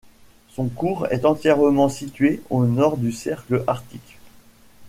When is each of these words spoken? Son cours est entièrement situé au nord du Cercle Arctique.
Son 0.49 0.67
cours 0.67 1.05
est 1.11 1.25
entièrement 1.25 1.87
situé 1.87 2.41
au 2.49 2.65
nord 2.65 2.97
du 2.97 3.11
Cercle 3.11 3.63
Arctique. 3.67 4.17